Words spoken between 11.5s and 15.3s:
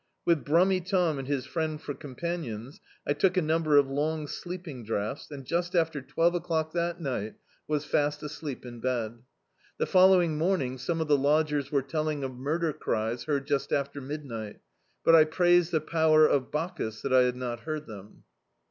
were telling of murder cries heard just after midni^t, but I